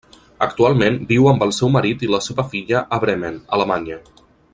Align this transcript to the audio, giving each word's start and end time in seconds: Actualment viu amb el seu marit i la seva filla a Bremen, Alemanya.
Actualment 0.43 0.95
viu 1.11 1.27
amb 1.31 1.45
el 1.47 1.53
seu 1.57 1.71
marit 1.75 2.05
i 2.07 2.09
la 2.13 2.21
seva 2.29 2.47
filla 2.55 2.81
a 2.97 3.01
Bremen, 3.05 3.37
Alemanya. 3.59 4.01